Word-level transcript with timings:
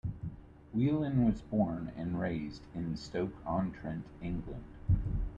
Whelan 0.73 1.25
was 1.27 1.41
born 1.43 1.91
and 1.95 2.19
raised 2.19 2.63
in 2.73 2.97
Stoke-on-Trent, 2.97 4.05
England. 4.19 4.63